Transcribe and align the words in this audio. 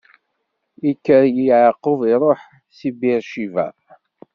Ikker 0.91 1.23
Yeɛqub 1.45 1.99
iṛuḥ 2.13 2.41
si 2.75 2.89
Bir 2.99 3.21
Cibaɛ. 3.29 3.71